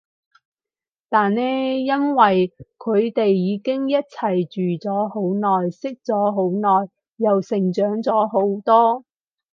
[1.09, 1.39] 但呢
[1.79, 6.49] 因為佢哋已經一齊住咗好耐，識咗好
[6.83, 9.05] 耐，又成長咗好多